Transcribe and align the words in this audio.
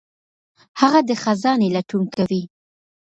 هغه 0.79 0.99
د 1.09 1.11
خزانې 1.21 1.67
لټون 1.75 2.03
کوي. 2.15 2.41